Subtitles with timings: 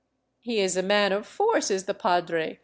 [0.39, 2.59] He is a man of force, is the padre.